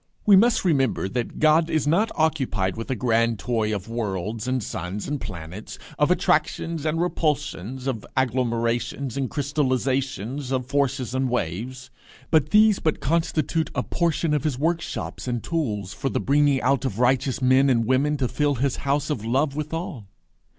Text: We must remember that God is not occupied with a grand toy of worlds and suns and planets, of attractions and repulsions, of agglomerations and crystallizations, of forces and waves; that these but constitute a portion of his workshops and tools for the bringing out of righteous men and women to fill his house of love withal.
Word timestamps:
We 0.25 0.35
must 0.35 0.65
remember 0.65 1.07
that 1.09 1.37
God 1.37 1.69
is 1.69 1.85
not 1.85 2.11
occupied 2.15 2.75
with 2.75 2.89
a 2.89 2.95
grand 2.95 3.37
toy 3.37 3.71
of 3.71 3.87
worlds 3.87 4.47
and 4.47 4.63
suns 4.63 5.07
and 5.07 5.21
planets, 5.21 5.77
of 5.99 6.09
attractions 6.09 6.87
and 6.87 6.99
repulsions, 6.99 7.85
of 7.85 8.03
agglomerations 8.17 9.15
and 9.15 9.29
crystallizations, 9.29 10.51
of 10.51 10.65
forces 10.65 11.13
and 11.13 11.29
waves; 11.29 11.91
that 12.31 12.49
these 12.49 12.79
but 12.79 12.99
constitute 12.99 13.69
a 13.75 13.83
portion 13.83 14.33
of 14.33 14.43
his 14.43 14.57
workshops 14.57 15.27
and 15.27 15.43
tools 15.43 15.93
for 15.93 16.09
the 16.09 16.19
bringing 16.19 16.61
out 16.63 16.83
of 16.83 16.97
righteous 16.97 17.39
men 17.39 17.69
and 17.69 17.85
women 17.85 18.17
to 18.17 18.27
fill 18.27 18.55
his 18.55 18.77
house 18.77 19.11
of 19.11 19.23
love 19.23 19.55
withal. 19.55 20.07